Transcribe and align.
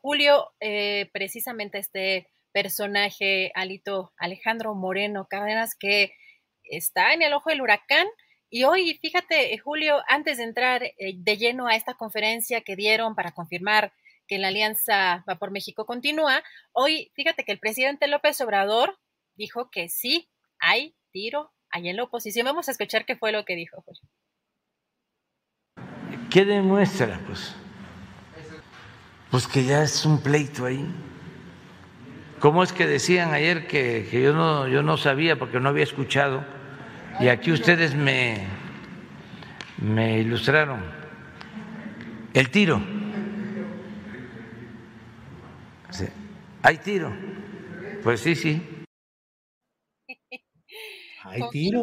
Julio, 0.00 0.52
eh, 0.58 1.08
precisamente 1.12 1.78
este 1.78 2.28
personaje, 2.52 3.52
Alito 3.54 4.12
Alejandro 4.16 4.74
Moreno 4.74 5.28
Cárdenas, 5.30 5.76
que 5.76 6.12
está 6.64 7.14
en 7.14 7.22
el 7.22 7.32
ojo 7.32 7.50
del 7.50 7.60
huracán. 7.60 8.06
Y 8.50 8.64
hoy, 8.64 8.98
fíjate, 9.00 9.56
Julio, 9.58 10.02
antes 10.08 10.38
de 10.38 10.44
entrar 10.44 10.82
eh, 10.82 11.14
de 11.16 11.36
lleno 11.36 11.68
a 11.68 11.76
esta 11.76 11.94
conferencia 11.94 12.62
que 12.62 12.74
dieron 12.74 13.14
para 13.14 13.30
confirmar 13.30 13.92
que 14.26 14.38
la 14.38 14.48
alianza 14.48 15.24
va 15.28 15.36
por 15.36 15.52
México 15.52 15.86
continúa, 15.86 16.42
hoy, 16.72 17.12
fíjate 17.14 17.44
que 17.44 17.52
el 17.52 17.60
presidente 17.60 18.08
López 18.08 18.40
Obrador 18.40 18.98
dijo 19.36 19.70
que 19.70 19.88
sí, 19.88 20.28
hay 20.58 20.96
tiro 21.12 21.52
ahí 21.70 21.88
en 21.88 21.96
la 21.96 22.04
oposición. 22.04 22.44
Vamos 22.44 22.68
a 22.68 22.72
escuchar 22.72 23.06
qué 23.06 23.14
fue 23.14 23.30
lo 23.30 23.44
que 23.44 23.54
dijo, 23.54 23.82
Julio. 23.82 24.02
¿Qué 26.28 26.44
demuestra? 26.44 27.22
Pues, 27.26 27.54
pues 29.34 29.48
que 29.48 29.64
ya 29.64 29.82
es 29.82 30.06
un 30.06 30.22
pleito 30.22 30.64
ahí. 30.64 30.86
¿Cómo 32.38 32.62
es 32.62 32.72
que 32.72 32.86
decían 32.86 33.34
ayer 33.34 33.66
que, 33.66 34.06
que 34.08 34.22
yo, 34.22 34.32
no, 34.32 34.68
yo 34.68 34.84
no 34.84 34.96
sabía 34.96 35.36
porque 35.36 35.58
no 35.58 35.70
había 35.70 35.82
escuchado? 35.82 36.44
Y 37.18 37.26
aquí 37.26 37.50
ustedes 37.50 37.96
me, 37.96 38.46
me 39.78 40.20
ilustraron. 40.20 40.84
El 42.32 42.48
tiro. 42.52 42.80
Sí. 45.90 46.06
¿Hay 46.62 46.78
tiro? 46.78 47.12
Pues 48.04 48.20
sí, 48.20 48.36
sí. 48.36 48.62
Hay 51.24 51.42
tiro. 51.50 51.82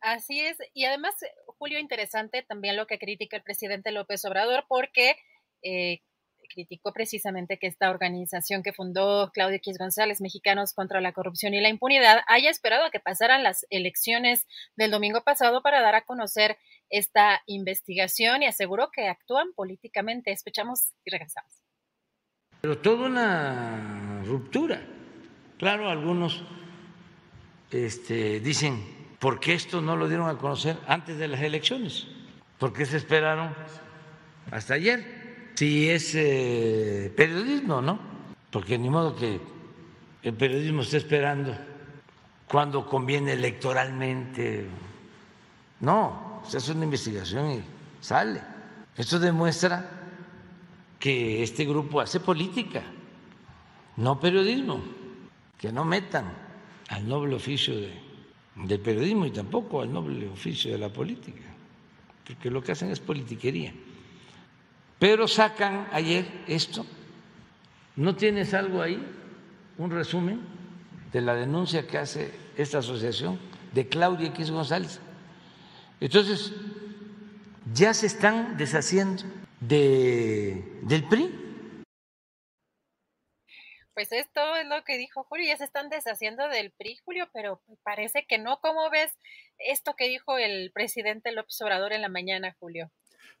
Así 0.00 0.40
es. 0.40 0.56
Y 0.72 0.86
además, 0.86 1.14
Julio, 1.58 1.78
interesante 1.78 2.42
también 2.42 2.78
lo 2.78 2.86
que 2.86 2.98
critica 2.98 3.36
el 3.36 3.42
presidente 3.42 3.92
López 3.92 4.24
Obrador, 4.24 4.64
porque 4.68 5.16
eh, 5.62 6.00
criticó 6.48 6.92
precisamente 6.92 7.58
que 7.58 7.66
esta 7.66 7.90
organización 7.90 8.62
que 8.62 8.72
fundó 8.72 9.30
Claudio 9.32 9.56
X 9.56 9.78
González, 9.78 10.20
Mexicanos 10.20 10.72
contra 10.72 11.00
la 11.00 11.12
Corrupción 11.12 11.54
y 11.54 11.60
la 11.60 11.68
Impunidad, 11.68 12.20
haya 12.26 12.50
esperado 12.50 12.84
a 12.84 12.90
que 12.90 13.00
pasaran 13.00 13.42
las 13.42 13.66
elecciones 13.70 14.46
del 14.76 14.90
domingo 14.90 15.22
pasado 15.22 15.62
para 15.62 15.80
dar 15.80 15.94
a 15.94 16.02
conocer 16.02 16.58
esta 16.90 17.42
investigación 17.46 18.42
y 18.42 18.46
aseguró 18.46 18.90
que 18.90 19.08
actúan 19.08 19.52
políticamente. 19.54 20.32
Escuchamos 20.32 20.92
y 21.04 21.10
regresamos. 21.10 21.52
Pero 22.60 22.78
toda 22.78 23.06
una 23.06 24.22
ruptura. 24.24 24.82
Claro, 25.58 25.88
algunos 25.88 26.42
este, 27.70 28.40
dicen, 28.40 28.82
¿por 29.18 29.40
qué 29.40 29.54
esto 29.54 29.80
no 29.80 29.96
lo 29.96 30.08
dieron 30.08 30.28
a 30.28 30.38
conocer 30.38 30.76
antes 30.86 31.18
de 31.18 31.28
las 31.28 31.40
elecciones? 31.40 32.06
¿Por 32.58 32.72
qué 32.72 32.86
se 32.86 32.96
esperaron 32.96 33.54
hasta 34.50 34.74
ayer? 34.74 35.17
Si 35.58 35.90
es 35.90 36.14
eh, 36.14 37.12
periodismo, 37.16 37.82
¿no? 37.82 37.98
Porque 38.48 38.78
ni 38.78 38.88
modo 38.88 39.16
que 39.16 39.40
el 40.22 40.34
periodismo 40.34 40.82
esté 40.82 40.98
esperando 40.98 41.52
cuando 42.46 42.86
conviene 42.86 43.32
electoralmente. 43.32 44.68
No, 45.80 46.42
se 46.46 46.58
hace 46.58 46.70
una 46.70 46.84
investigación 46.84 47.50
y 47.50 47.60
sale. 48.00 48.40
Esto 48.96 49.18
demuestra 49.18 49.84
que 50.96 51.42
este 51.42 51.64
grupo 51.64 52.00
hace 52.00 52.20
política, 52.20 52.84
no 53.96 54.20
periodismo, 54.20 54.80
que 55.58 55.72
no 55.72 55.84
metan 55.84 56.32
al 56.88 57.08
noble 57.08 57.34
oficio 57.34 57.74
de, 57.74 58.00
del 58.54 58.78
periodismo 58.78 59.26
y 59.26 59.32
tampoco 59.32 59.82
al 59.82 59.92
noble 59.92 60.28
oficio 60.28 60.70
de 60.70 60.78
la 60.78 60.92
política, 60.92 61.42
porque 62.24 62.48
lo 62.48 62.62
que 62.62 62.70
hacen 62.70 62.92
es 62.92 63.00
politiquería. 63.00 63.74
Pero 64.98 65.28
sacan 65.28 65.88
ayer 65.92 66.26
esto. 66.46 66.84
¿No 67.96 68.16
tienes 68.16 68.54
algo 68.54 68.82
ahí? 68.82 69.02
Un 69.76 69.90
resumen 69.90 70.40
de 71.12 71.20
la 71.20 71.34
denuncia 71.34 71.86
que 71.86 71.98
hace 71.98 72.32
esta 72.56 72.78
asociación 72.78 73.38
de 73.72 73.88
Claudia 73.88 74.28
X 74.28 74.50
González. 74.50 75.00
Entonces, 76.00 76.52
ya 77.72 77.94
se 77.94 78.06
están 78.06 78.56
deshaciendo 78.56 79.24
de, 79.60 80.62
del 80.82 81.04
PRI. 81.08 81.84
Pues 83.94 84.12
esto 84.12 84.54
es 84.56 84.66
lo 84.66 84.84
que 84.84 84.96
dijo 84.96 85.24
Julio, 85.24 85.46
ya 85.46 85.56
se 85.56 85.64
están 85.64 85.88
deshaciendo 85.88 86.48
del 86.48 86.70
PRI, 86.70 86.98
Julio, 87.04 87.28
pero 87.32 87.60
parece 87.82 88.26
que 88.26 88.38
no. 88.38 88.60
¿Cómo 88.60 88.88
ves 88.90 89.12
esto 89.58 89.94
que 89.96 90.08
dijo 90.08 90.38
el 90.38 90.70
presidente 90.72 91.32
López 91.32 91.60
Obrador 91.62 91.92
en 91.92 92.02
la 92.02 92.08
mañana, 92.08 92.56
Julio? 92.60 92.92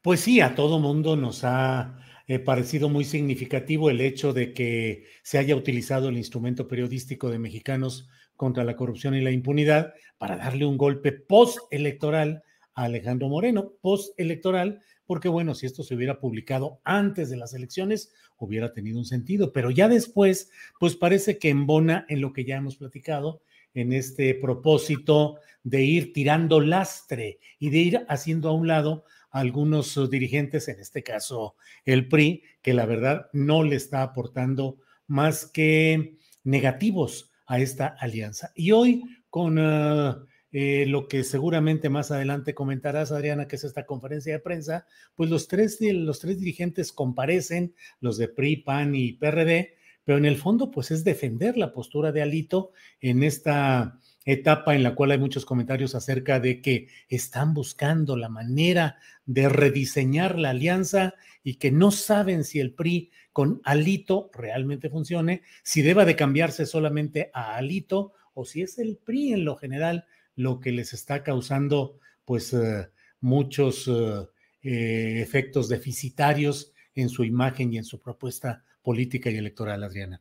Pues 0.02 0.20
sí, 0.20 0.40
a 0.40 0.54
todo 0.54 0.78
mundo 0.78 1.16
nos 1.16 1.44
ha 1.44 1.98
eh, 2.26 2.38
parecido 2.38 2.88
muy 2.88 3.04
significativo 3.04 3.90
el 3.90 4.00
hecho 4.00 4.32
de 4.32 4.52
que 4.52 5.04
se 5.22 5.38
haya 5.38 5.56
utilizado 5.56 6.08
el 6.08 6.16
instrumento 6.16 6.68
periodístico 6.68 7.30
de 7.30 7.38
mexicanos 7.38 8.08
contra 8.36 8.64
la 8.64 8.76
corrupción 8.76 9.14
y 9.14 9.20
la 9.20 9.30
impunidad 9.30 9.94
para 10.18 10.36
darle 10.36 10.64
un 10.64 10.76
golpe 10.76 11.12
postelectoral 11.12 12.42
a 12.74 12.84
Alejandro 12.84 13.28
Moreno, 13.28 13.72
postelectoral, 13.80 14.80
porque 15.06 15.28
bueno, 15.28 15.54
si 15.54 15.66
esto 15.66 15.82
se 15.82 15.94
hubiera 15.94 16.20
publicado 16.20 16.80
antes 16.84 17.30
de 17.30 17.36
las 17.36 17.54
elecciones, 17.54 18.12
hubiera 18.36 18.72
tenido 18.72 18.98
un 18.98 19.04
sentido, 19.04 19.52
pero 19.52 19.70
ya 19.70 19.88
después, 19.88 20.50
pues 20.78 20.94
parece 20.94 21.38
que 21.38 21.48
embona 21.48 22.06
en 22.08 22.20
lo 22.20 22.32
que 22.32 22.44
ya 22.44 22.56
hemos 22.56 22.76
platicado, 22.76 23.42
en 23.74 23.92
este 23.92 24.34
propósito 24.34 25.38
de 25.62 25.82
ir 25.82 26.12
tirando 26.12 26.60
lastre 26.60 27.38
y 27.58 27.70
de 27.70 27.78
ir 27.78 28.06
haciendo 28.08 28.48
a 28.48 28.54
un 28.54 28.68
lado 28.68 29.04
algunos 29.30 29.96
uh, 29.96 30.08
dirigentes, 30.08 30.68
en 30.68 30.80
este 30.80 31.02
caso 31.02 31.56
el 31.84 32.08
PRI, 32.08 32.42
que 32.62 32.74
la 32.74 32.86
verdad 32.86 33.28
no 33.32 33.62
le 33.62 33.76
está 33.76 34.02
aportando 34.02 34.78
más 35.06 35.46
que 35.46 36.18
negativos 36.44 37.30
a 37.46 37.60
esta 37.60 37.86
alianza. 37.86 38.52
Y 38.54 38.72
hoy 38.72 39.02
con 39.30 39.58
uh, 39.58 40.26
eh, 40.50 40.86
lo 40.86 41.08
que 41.08 41.24
seguramente 41.24 41.90
más 41.90 42.10
adelante 42.10 42.54
comentarás, 42.54 43.12
Adriana, 43.12 43.46
que 43.46 43.56
es 43.56 43.64
esta 43.64 43.84
conferencia 43.84 44.32
de 44.32 44.40
prensa, 44.40 44.86
pues 45.14 45.28
los 45.28 45.46
tres, 45.46 45.78
los 45.80 46.20
tres 46.20 46.38
dirigentes 46.38 46.92
comparecen, 46.92 47.74
los 48.00 48.16
de 48.16 48.28
PRI, 48.28 48.56
PAN 48.56 48.94
y 48.94 49.12
PRD, 49.12 49.74
pero 50.04 50.16
en 50.16 50.24
el 50.24 50.38
fondo 50.38 50.70
pues 50.70 50.90
es 50.90 51.04
defender 51.04 51.58
la 51.58 51.72
postura 51.74 52.12
de 52.12 52.22
Alito 52.22 52.72
en 53.00 53.22
esta 53.22 54.00
etapa 54.32 54.74
en 54.74 54.82
la 54.82 54.94
cual 54.94 55.10
hay 55.10 55.18
muchos 55.18 55.46
comentarios 55.46 55.94
acerca 55.94 56.38
de 56.38 56.60
que 56.60 56.88
están 57.08 57.54
buscando 57.54 58.14
la 58.14 58.28
manera 58.28 58.98
de 59.24 59.48
rediseñar 59.48 60.38
la 60.38 60.50
alianza 60.50 61.14
y 61.42 61.54
que 61.54 61.72
no 61.72 61.90
saben 61.90 62.44
si 62.44 62.60
el 62.60 62.74
PRI 62.74 63.10
con 63.32 63.62
Alito 63.64 64.30
realmente 64.34 64.90
funcione, 64.90 65.42
si 65.62 65.80
deba 65.80 66.04
de 66.04 66.14
cambiarse 66.14 66.66
solamente 66.66 67.30
a 67.32 67.56
Alito 67.56 68.12
o 68.34 68.44
si 68.44 68.60
es 68.60 68.78
el 68.78 68.98
PRI 68.98 69.32
en 69.32 69.44
lo 69.46 69.56
general 69.56 70.04
lo 70.36 70.60
que 70.60 70.72
les 70.72 70.92
está 70.92 71.22
causando 71.22 71.98
pues 72.26 72.52
eh, 72.52 72.90
muchos 73.20 73.88
eh, 73.88 74.28
eh, 74.62 75.22
efectos 75.22 75.70
deficitarios 75.70 76.74
en 76.94 77.08
su 77.08 77.24
imagen 77.24 77.72
y 77.72 77.78
en 77.78 77.84
su 77.84 77.98
propuesta 77.98 78.62
política 78.82 79.30
y 79.30 79.38
electoral, 79.38 79.82
Adriana. 79.84 80.20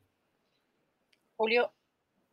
Julio, 1.36 1.74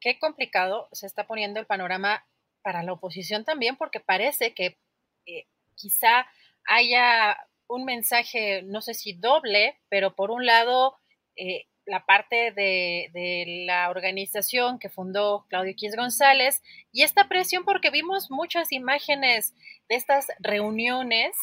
qué 0.05 0.19
complicado 0.19 0.87
se 0.93 1.07
está 1.07 1.27
poniendo 1.27 1.59
el 1.59 1.67
panorama 1.67 2.27
para 2.63 2.83
la 2.83 2.93
oposición 2.93 3.43
también, 3.47 3.77
porque 3.77 4.01
parece 4.01 4.53
que 4.53 4.77
eh, 5.25 5.47
quizá 5.77 6.27
haya 6.67 7.39
un 7.69 7.87
mensaje, 7.87 8.63
no 8.65 8.83
sé 8.83 8.93
si 8.93 9.15
doble, 9.15 9.81
pero 9.89 10.15
por 10.15 10.31
un 10.31 10.45
lado, 10.45 10.95
eh, 11.37 11.65
la 11.87 12.05
parte 12.05 12.53
de, 12.53 13.09
de, 13.15 13.65
la 13.67 13.89
organización 13.89 14.79
que 14.79 14.91
fundó 14.91 15.47
Claudio 15.49 15.73
X 15.73 15.97
González 15.97 16.63
y 16.93 17.03
esta 17.03 17.29
presión 17.29 17.65
porque 17.65 17.91
vimos 17.91 18.31
muchas 18.31 18.73
imágenes 18.73 19.55
de 19.89 19.97
estas 19.97 20.29
reuniones 20.39 21.35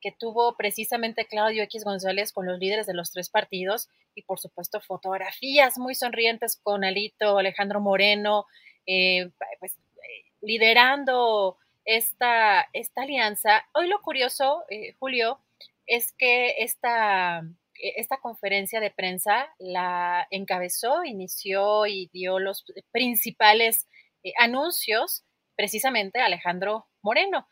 que 0.00 0.12
tuvo 0.12 0.56
precisamente 0.56 1.26
Claudio 1.26 1.62
X 1.64 1.84
González 1.84 2.32
con 2.32 2.46
los 2.46 2.58
líderes 2.58 2.86
de 2.86 2.94
los 2.94 3.12
tres 3.12 3.30
partidos 3.30 3.88
y 4.14 4.22
por 4.22 4.38
supuesto 4.38 4.80
fotografías 4.80 5.78
muy 5.78 5.94
sonrientes 5.94 6.58
con 6.62 6.84
Alito, 6.84 7.38
Alejandro 7.38 7.80
Moreno, 7.80 8.46
eh, 8.86 9.30
pues, 9.58 9.72
eh, 9.72 10.32
liderando 10.40 11.58
esta, 11.84 12.68
esta 12.72 13.02
alianza. 13.02 13.64
Hoy 13.74 13.88
lo 13.88 14.00
curioso, 14.00 14.64
eh, 14.70 14.94
Julio, 14.98 15.40
es 15.86 16.12
que 16.12 16.56
esta, 16.58 17.42
esta 17.74 18.18
conferencia 18.18 18.80
de 18.80 18.90
prensa 18.90 19.54
la 19.58 20.26
encabezó, 20.30 21.04
inició 21.04 21.86
y 21.86 22.10
dio 22.12 22.38
los 22.38 22.64
principales 22.90 23.86
anuncios 24.38 25.24
precisamente 25.56 26.20
Alejandro 26.20 26.86
Moreno. 27.02 27.46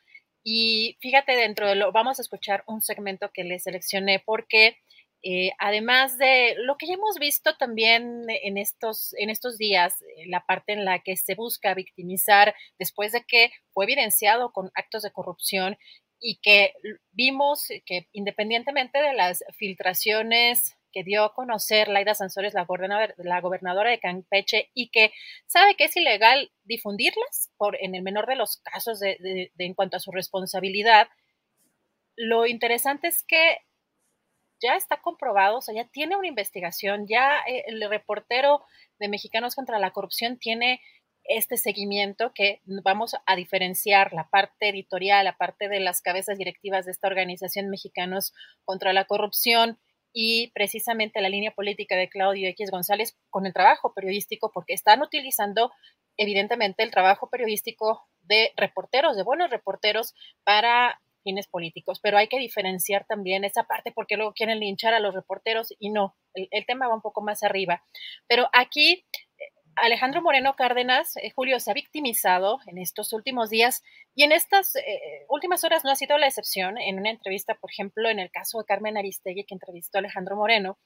Y 0.45 0.99
fíjate, 1.01 1.35
dentro 1.35 1.67
de 1.67 1.75
lo, 1.75 1.91
vamos 1.91 2.19
a 2.19 2.23
escuchar 2.23 2.63
un 2.67 2.83
segmento 2.83 3.31
que 3.33 3.45
le 3.45 3.59
seleccioné 3.59 4.23
porque 4.25 4.77
eh, 5.23 5.53
además 5.59 6.19
de 6.19 6.55
lo 6.59 6.77
que 6.77 6.87
ya 6.87 6.95
hemos 6.95 7.19
visto 7.19 7.57
también 7.57 8.27
en 8.29 8.59
estos, 8.59 9.15
en 9.15 9.31
estos 9.31 9.57
días, 9.57 10.03
eh, 10.03 10.27
la 10.27 10.45
parte 10.45 10.75
en 10.75 10.85
la 10.85 10.99
que 10.99 11.17
se 11.17 11.35
busca 11.35 11.73
victimizar 11.73 12.55
después 12.79 13.13
de 13.13 13.25
que 13.25 13.51
fue 13.73 13.87
evidenciado 13.87 14.53
con 14.53 14.71
actos 14.75 15.03
de 15.03 15.13
corrupción 15.13 15.79
y 16.21 16.41
que 16.43 16.75
vimos 17.13 17.69
que 17.87 18.09
independientemente 18.13 19.01
de 19.01 19.15
las 19.15 19.43
filtraciones 19.57 20.77
que 20.95 21.03
dio 21.03 21.25
a 21.25 21.35
conocer 21.35 21.89
Laida 21.89 22.15
Sansores, 22.15 22.55
la 22.55 22.65
gobernadora, 23.41 23.91
de 23.91 23.99
Campeche, 23.99 24.71
y 24.75 24.91
que 24.91 25.13
sabe 25.47 25.75
que 25.75 25.85
es 25.85 25.97
ilegal 25.97 26.53
difundirlas 26.63 27.51
por, 27.57 27.77
en 27.83 27.97
el 27.97 28.03
menor 28.03 28.27
de 28.27 28.37
los 28.37 28.59
casos 28.59 29.01
de, 29.01 29.51
en 29.59 29.75
cuanto 29.75 29.97
a 29.97 30.01
su 30.01 30.13
responsabilidad. 30.13 31.09
Lo 32.17 32.47
interesante 32.47 33.09
es 33.09 33.25
que 33.27 33.59
ya 34.63 34.77
está 34.77 35.03
comprobado, 35.03 35.59
o 35.59 35.61
sea, 35.61 35.75
ya 35.75 35.89
tiene 35.89 36.17
una 36.17 36.29
investigación, 36.29 37.07
ya 37.09 37.41
eh, 37.41 37.65
el 37.67 37.87
reportero 37.91 38.65
de 39.01 39.09
Mexicanos 39.09 39.57
contra 39.57 39.81
la 39.81 39.91
Corrupción 39.91 40.39
tiene 40.39 40.81
este 41.25 41.57
seguimiento 41.57 42.33
que 42.35 42.61
vamos 42.85 43.17
a 43.27 43.35
diferenciar 43.35 44.13
la 44.13 44.29
parte 44.29 44.69
editorial, 44.69 45.25
la 45.25 45.37
parte 45.37 45.69
de 45.69 45.81
las 45.81 46.03
cabezas 46.03 46.39
directivas 46.39 46.85
de 46.85 46.93
esta 46.93 47.09
organización 47.09 47.69
Mexicanos 47.69 48.33
contra 48.65 48.93
la 48.93 49.07
Corrupción 49.07 49.79
y 50.15 50.53
precisamente 50.53 51.21
la 51.21 51.29
línea 51.29 51.51
política 51.51 51.97
de 51.97 52.09
Claudio 52.09 52.49
X 52.51 52.71
González 52.71 53.19
con 53.29 53.45
el 53.47 53.53
trabajo 53.53 53.93
periodístico, 53.93 54.53
porque 54.55 54.73
están 54.73 55.03
utilizando 55.03 55.73
evidentemente 56.17 56.85
el 56.85 56.93
trabajo 56.93 57.29
periodístico 57.29 58.07
de 58.23 58.53
reporteros, 58.57 59.17
de 59.17 59.25
buenos 59.25 59.51
reporteros 59.51 60.15
para 60.45 61.01
fines 61.25 61.49
políticos, 61.49 61.99
pero 62.01 62.17
hay 62.17 62.29
que 62.29 62.39
diferenciar 62.39 63.07
también 63.07 63.45
esa 63.45 63.65
parte 63.65 63.91
porque 63.93 64.17
luego 64.17 64.35
quieren 64.35 64.61
linchar 64.61 64.95
a 64.95 65.01
los 65.01 65.15
reporteros 65.15 65.75
y 65.79 65.91
no, 65.91 66.15
el, 66.35 66.49
el 66.51 66.65
tema 66.65 66.87
va 66.87 66.95
un 66.95 67.01
poco 67.01 67.21
más 67.21 67.43
arriba. 67.43 67.83
Pero 68.29 68.49
aquí 68.53 69.05
Alejandro 69.77 70.23
Moreno 70.23 70.55
Cárdenas, 70.57 71.17
eh, 71.17 71.31
Julio, 71.35 71.61
se 71.61 71.71
ha 71.71 71.75
victimizado 71.75 72.61
en 72.67 72.79
estos 72.79 73.13
últimos 73.13 73.51
días 73.51 73.83
y 74.15 74.25
en 74.25 74.33
estas 74.33 74.77
eh, 74.77 75.27
últimas 75.29 75.65
horas 75.65 75.85
no 75.85 75.91
ha 75.91 75.97
sido 75.97 76.19
la 76.19 76.27
excepción. 76.27 76.79
En 76.79 76.99
una 76.99 77.11
entrevista, 77.11 77.55
por 77.55 77.71
ejemplo, 77.71 78.09
en 78.09 78.19
el 78.19 78.31
caso 78.31 78.59
de 78.59 78.65
Carmen 78.65 78.97
Aristegui, 78.97 79.45
que 79.45 79.55
entrevistó 79.55 79.99
a 79.99 80.01
Alejandro 80.01 80.37
Moreno, 80.37 80.79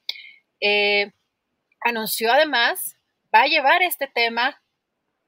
eh, 0.59 1.11
anunció 1.81 2.31
además, 2.31 2.95
va 3.33 3.43
a 3.43 3.47
llevar 3.47 3.83
este 3.83 4.07
tema 4.07 4.61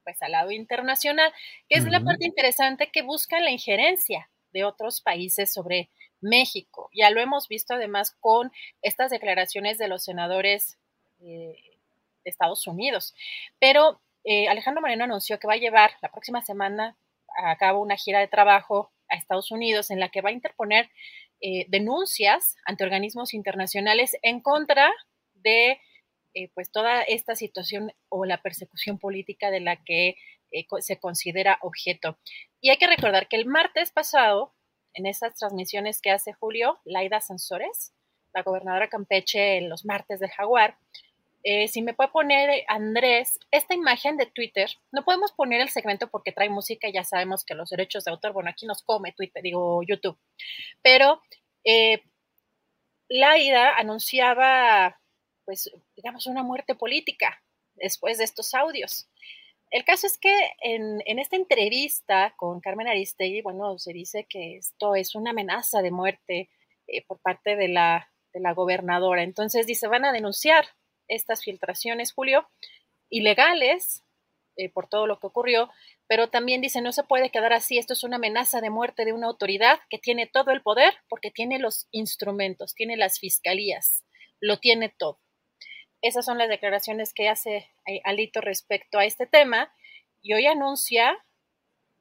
pues 0.04 0.22
al 0.24 0.32
lado 0.32 0.52
internacional, 0.52 1.32
que 1.70 1.78
es 1.78 1.86
la 1.86 2.00
parte 2.00 2.26
interesante 2.26 2.90
que 2.92 3.04
busca 3.04 3.40
la 3.40 3.52
injerencia 3.52 4.32
de 4.52 4.64
otros 4.64 5.00
países 5.02 5.54
sobre 5.54 5.92
México. 6.22 6.90
Ya 6.94 7.12
lo 7.12 7.22
hemos 7.22 7.48
visto 7.48 7.76
además 7.76 8.16
con 8.20 8.52
estas 8.82 9.12
declaraciones 9.12 9.78
de 9.78 9.88
los 9.88 10.04
senadores 10.04 10.80
de 12.24 12.32
Estados 12.32 12.68
Unidos. 12.68 13.14
Pero 13.60 14.02
eh, 14.24 14.48
Alejandro 14.48 14.82
Moreno 14.82 15.06
anunció 15.06 15.40
que 15.40 15.48
va 15.48 15.54
a 15.54 15.58
llevar 15.58 15.92
la 16.02 16.12
próxima 16.12 16.42
semana 16.42 16.98
a 17.44 17.56
cabo 17.58 17.82
una 17.82 17.98
gira 17.98 18.20
de 18.20 18.28
trabajo 18.28 18.92
a 19.10 19.16
Estados 19.16 19.52
Unidos 19.52 19.90
en 19.92 20.00
la 20.00 20.10
que 20.10 20.22
va 20.22 20.30
a 20.30 20.34
interponer 20.34 20.90
eh, 21.42 21.66
denuncias 21.70 22.56
ante 22.66 22.84
organismos 22.84 23.34
internacionales 23.34 24.16
en 24.22 24.42
contra 24.42 24.92
de 25.34 25.80
eh, 26.34 26.50
pues 26.54 26.72
toda 26.72 27.02
esta 27.02 27.36
situación 27.36 27.92
o 28.10 28.26
la 28.26 28.42
persecución 28.42 29.00
política 29.00 29.50
de 29.52 29.60
la 29.60 29.84
que 29.84 30.16
se 30.80 31.00
considera 31.00 31.60
objeto. 31.62 32.18
Y 32.60 32.70
hay 32.72 32.78
que 32.78 32.88
recordar 32.88 33.30
que 33.30 33.38
el 33.38 33.46
martes 33.46 33.92
pasado, 33.92 34.54
en 34.94 35.06
esas 35.06 35.34
transmisiones 35.36 36.02
que 36.02 36.12
hace 36.12 36.34
Julio, 36.34 36.80
Laida 36.84 37.22
Sansores, 37.22 37.94
la 38.34 38.44
gobernadora 38.44 38.90
Campeche, 38.90 39.58
en 39.58 39.70
los 39.70 39.86
martes 39.86 40.20
del 40.20 40.30
Jaguar, 40.30 40.78
eh, 41.44 41.68
si 41.68 41.82
me 41.82 41.94
puede 41.94 42.12
poner, 42.12 42.50
eh, 42.50 42.66
Andrés, 42.68 43.40
esta 43.50 43.74
imagen 43.74 44.18
de 44.18 44.28
Twitter, 44.28 44.70
no 44.92 45.04
podemos 45.04 45.32
poner 45.32 45.60
el 45.62 45.70
segmento 45.70 46.10
porque 46.10 46.32
trae 46.32 46.50
música 46.50 46.88
y 46.88 46.94
ya 46.94 47.04
sabemos 47.04 47.44
que 47.44 47.56
los 47.56 47.70
derechos 47.70 48.04
de 48.04 48.12
autor, 48.12 48.34
bueno, 48.34 48.50
aquí 48.50 48.68
nos 48.68 48.84
come 48.84 49.14
Twitter, 49.14 49.42
digo 49.42 49.82
YouTube, 49.82 50.18
pero 50.84 51.22
eh, 51.64 52.04
Laida 53.10 53.76
anunciaba, 53.76 55.00
pues, 55.46 55.72
digamos, 55.96 56.28
una 56.28 56.44
muerte 56.44 56.76
política 56.76 57.42
después 57.76 58.20
de 58.20 58.26
estos 58.26 58.54
audios. 58.54 59.10
El 59.72 59.84
caso 59.84 60.06
es 60.06 60.18
que 60.18 60.36
en, 60.62 61.02
en, 61.06 61.18
esta 61.18 61.38
entrevista 61.38 62.34
con 62.38 62.60
Carmen 62.60 62.88
Aristegui, 62.88 63.42
bueno, 63.42 63.80
se 63.80 63.94
dice 63.94 64.26
que 64.30 64.58
esto 64.58 64.96
es 64.96 65.16
una 65.16 65.32
amenaza 65.32 65.82
de 65.82 65.92
muerte 65.92 66.50
por 67.08 67.20
parte 67.20 67.56
de 67.56 67.70
la, 67.70 68.12
de 68.34 68.42
la 68.42 68.54
gobernadora. 68.54 69.24
Entonces 69.24 69.66
dice, 69.66 69.88
van 69.88 70.04
a 70.04 70.12
denunciar 70.12 70.66
estas 71.12 71.44
filtraciones, 71.44 72.14
Julio, 72.14 72.50
ilegales 73.10 74.04
eh, 74.58 74.70
por 74.70 74.88
todo 74.88 75.08
lo 75.08 75.20
que 75.20 75.28
ocurrió, 75.28 75.70
pero 76.08 76.30
también 76.30 76.62
dice, 76.62 76.82
no 76.82 76.92
se 76.92 77.04
puede 77.04 77.30
quedar 77.30 77.54
así, 77.54 77.78
esto 77.78 77.94
es 77.94 78.04
una 78.04 78.18
amenaza 78.18 78.62
de 78.62 78.70
muerte 78.70 79.06
de 79.06 79.14
una 79.14 79.28
autoridad 79.28 79.80
que 79.90 79.98
tiene 79.98 80.28
todo 80.28 80.52
el 80.52 80.62
poder 80.62 80.94
porque 81.08 81.32
tiene 81.32 81.60
los 81.60 81.88
instrumentos, 81.92 82.74
tiene 82.74 82.98
las 82.98 83.20
fiscalías, 83.20 84.04
lo 84.40 84.60
tiene 84.60 84.90
todo. 84.90 85.20
Esas 86.02 86.26
son 86.26 86.38
las 86.38 86.50
declaraciones 86.50 87.14
que 87.14 87.30
hace 87.30 87.70
eh, 87.86 88.02
Alito 88.04 88.42
respecto 88.42 88.98
a 88.98 89.06
este 89.06 89.28
tema 89.28 89.72
y 90.22 90.34
hoy 90.34 90.48
anuncia 90.48 91.18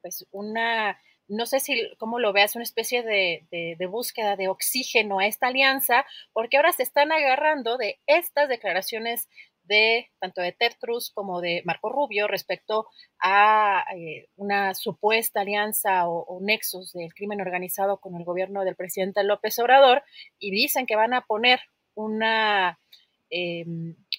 pues 0.00 0.26
una 0.30 1.00
no 1.30 1.46
sé 1.46 1.60
si, 1.60 1.80
cómo 1.98 2.18
lo 2.18 2.32
veas, 2.32 2.56
una 2.56 2.64
especie 2.64 3.02
de, 3.02 3.46
de, 3.50 3.86
búsqueda 3.86 4.36
de 4.36 4.48
oxígeno 4.48 5.20
a 5.20 5.26
esta 5.26 5.46
alianza, 5.46 6.04
porque 6.32 6.56
ahora 6.56 6.72
se 6.72 6.82
están 6.82 7.12
agarrando 7.12 7.76
de 7.76 8.00
estas 8.06 8.48
declaraciones 8.48 9.28
de 9.62 10.10
tanto 10.18 10.42
de 10.42 10.50
Ted 10.50 10.72
Cruz 10.80 11.12
como 11.14 11.40
de 11.40 11.62
Marco 11.64 11.88
Rubio 11.88 12.26
respecto 12.26 12.88
a 13.20 13.84
eh, 13.96 14.26
una 14.34 14.74
supuesta 14.74 15.42
alianza 15.42 16.08
o, 16.08 16.40
nexos 16.42 16.92
del 16.92 17.14
crimen 17.14 17.40
organizado 17.40 18.00
con 18.00 18.16
el 18.16 18.24
gobierno 18.24 18.64
del 18.64 18.74
presidente 18.74 19.22
López 19.22 19.56
Obrador 19.60 20.02
y 20.40 20.50
dicen 20.50 20.86
que 20.86 20.96
van 20.96 21.14
a 21.14 21.20
poner 21.20 21.60
una, 21.94 22.80
eh, 23.30 23.64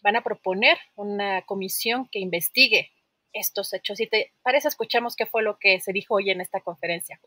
van 0.01 0.15
a 0.15 0.23
proponer 0.23 0.77
una 0.95 1.41
comisión 1.41 2.07
que 2.09 2.19
investigue 2.19 2.91
estos 3.33 3.73
hechos. 3.73 3.99
Y 3.99 4.07
te 4.07 4.33
parece, 4.43 4.67
escuchamos 4.67 5.15
qué 5.15 5.25
fue 5.25 5.43
lo 5.43 5.57
que 5.59 5.79
se 5.81 5.93
dijo 5.93 6.15
hoy 6.15 6.29
en 6.29 6.41
esta 6.41 6.61
conferencia. 6.61 7.19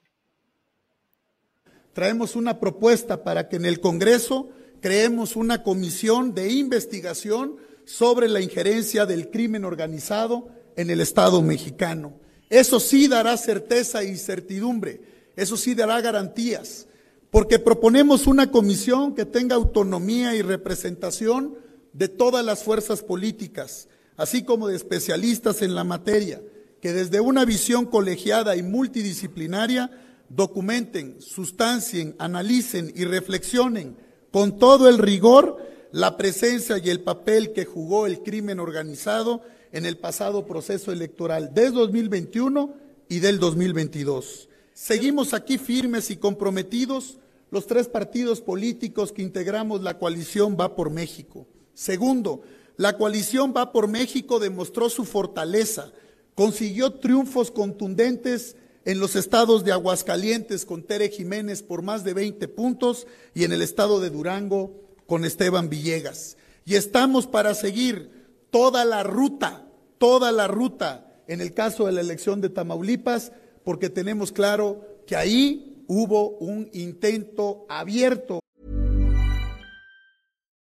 Traemos 1.92 2.34
una 2.34 2.58
propuesta 2.58 3.22
para 3.22 3.48
que 3.48 3.56
en 3.56 3.66
el 3.66 3.80
Congreso 3.80 4.50
creemos 4.80 5.36
una 5.36 5.62
comisión 5.62 6.34
de 6.34 6.52
investigación 6.52 7.56
sobre 7.84 8.28
la 8.28 8.40
injerencia 8.40 9.06
del 9.06 9.30
crimen 9.30 9.64
organizado 9.64 10.48
en 10.76 10.90
el 10.90 11.00
Estado 11.00 11.40
mexicano. 11.42 12.18
Eso 12.50 12.80
sí 12.80 13.08
dará 13.08 13.36
certeza 13.36 14.04
y 14.04 14.16
certidumbre, 14.16 15.00
eso 15.36 15.56
sí 15.56 15.74
dará 15.74 16.00
garantías, 16.00 16.86
porque 17.30 17.58
proponemos 17.58 18.26
una 18.26 18.50
comisión 18.50 19.14
que 19.14 19.24
tenga 19.24 19.56
autonomía 19.56 20.34
y 20.34 20.42
representación 20.42 21.56
de 21.92 22.08
todas 22.08 22.44
las 22.44 22.62
fuerzas 22.62 23.02
políticas, 23.02 23.88
así 24.16 24.44
como 24.44 24.68
de 24.68 24.76
especialistas 24.76 25.62
en 25.62 25.74
la 25.74 25.84
materia, 25.84 26.42
que 26.80 26.92
desde 26.92 27.20
una 27.20 27.44
visión 27.44 27.86
colegiada 27.86 28.56
y 28.56 28.62
multidisciplinaria 28.62 29.90
documenten, 30.28 31.20
sustancien, 31.20 32.14
analicen 32.18 32.92
y 32.94 33.04
reflexionen 33.04 33.96
con 34.30 34.58
todo 34.58 34.88
el 34.88 34.98
rigor 34.98 35.58
la 35.92 36.16
presencia 36.16 36.78
y 36.78 36.90
el 36.90 37.00
papel 37.00 37.52
que 37.52 37.64
jugó 37.64 38.06
el 38.06 38.20
crimen 38.20 38.58
organizado 38.58 39.42
en 39.72 39.86
el 39.86 39.96
pasado 39.96 40.46
proceso 40.46 40.92
electoral 40.92 41.54
del 41.54 41.72
2021 41.72 42.74
y 43.08 43.20
del 43.20 43.38
2022. 43.38 44.48
Seguimos 44.72 45.34
aquí 45.34 45.56
firmes 45.56 46.10
y 46.10 46.16
comprometidos 46.16 47.18
los 47.50 47.66
tres 47.68 47.86
partidos 47.86 48.40
políticos 48.40 49.12
que 49.12 49.22
integramos 49.22 49.82
la 49.82 49.98
coalición 49.98 50.56
Va 50.60 50.74
por 50.74 50.90
México. 50.90 51.46
Segundo, 51.74 52.42
la 52.76 52.96
coalición 52.96 53.54
Va 53.56 53.72
por 53.72 53.88
México 53.88 54.40
demostró 54.40 54.90
su 54.90 55.04
fortaleza, 55.04 55.92
consiguió 56.34 56.94
triunfos 56.94 57.50
contundentes 57.50 58.56
en 58.84 58.98
los 58.98 59.16
estados 59.16 59.64
de 59.64 59.72
Aguascalientes 59.72 60.66
con 60.66 60.82
Tere 60.82 61.08
Jiménez 61.08 61.62
por 61.62 61.82
más 61.82 62.04
de 62.04 62.14
20 62.14 62.48
puntos 62.48 63.06
y 63.34 63.44
en 63.44 63.52
el 63.52 63.62
estado 63.62 64.00
de 64.00 64.10
Durango 64.10 64.82
con 65.06 65.24
Esteban 65.24 65.68
Villegas. 65.68 66.36
Y 66.64 66.74
estamos 66.74 67.26
para 67.26 67.54
seguir 67.54 68.10
toda 68.50 68.84
la 68.84 69.02
ruta, 69.02 69.66
toda 69.98 70.32
la 70.32 70.48
ruta 70.48 71.22
en 71.26 71.40
el 71.40 71.54
caso 71.54 71.86
de 71.86 71.92
la 71.92 72.00
elección 72.00 72.40
de 72.40 72.50
Tamaulipas, 72.50 73.32
porque 73.64 73.88
tenemos 73.88 74.32
claro 74.32 74.84
que 75.06 75.16
ahí 75.16 75.84
hubo 75.86 76.30
un 76.38 76.68
intento 76.72 77.66
abierto. 77.68 78.40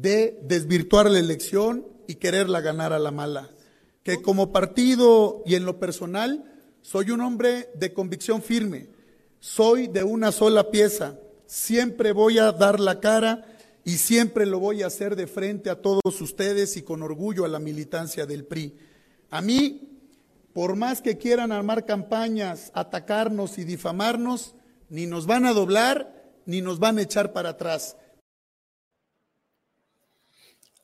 De 0.00 0.38
desvirtuar 0.42 1.10
la 1.10 1.18
elección 1.18 1.84
y 2.06 2.14
quererla 2.14 2.60
ganar 2.60 2.92
a 2.92 3.00
la 3.00 3.10
mala. 3.10 3.50
Que 4.04 4.22
como 4.22 4.52
partido 4.52 5.42
y 5.44 5.56
en 5.56 5.64
lo 5.64 5.80
personal, 5.80 6.44
soy 6.82 7.10
un 7.10 7.20
hombre 7.20 7.68
de 7.74 7.92
convicción 7.92 8.40
firme. 8.40 8.90
Soy 9.40 9.88
de 9.88 10.04
una 10.04 10.30
sola 10.30 10.70
pieza. 10.70 11.18
Siempre 11.46 12.12
voy 12.12 12.38
a 12.38 12.52
dar 12.52 12.78
la 12.78 13.00
cara 13.00 13.44
y 13.84 13.96
siempre 13.96 14.46
lo 14.46 14.60
voy 14.60 14.82
a 14.82 14.86
hacer 14.86 15.16
de 15.16 15.26
frente 15.26 15.68
a 15.68 15.82
todos 15.82 16.20
ustedes 16.20 16.76
y 16.76 16.82
con 16.82 17.02
orgullo 17.02 17.44
a 17.44 17.48
la 17.48 17.58
militancia 17.58 18.24
del 18.24 18.44
PRI. 18.44 18.76
A 19.30 19.42
mí, 19.42 19.98
por 20.52 20.76
más 20.76 21.02
que 21.02 21.18
quieran 21.18 21.50
armar 21.50 21.86
campañas, 21.86 22.70
atacarnos 22.72 23.58
y 23.58 23.64
difamarnos, 23.64 24.54
ni 24.90 25.06
nos 25.06 25.26
van 25.26 25.44
a 25.44 25.52
doblar 25.52 26.18
ni 26.48 26.62
nos 26.62 26.78
van 26.78 26.96
a 26.96 27.02
echar 27.02 27.34
para 27.34 27.50
atrás. 27.50 27.98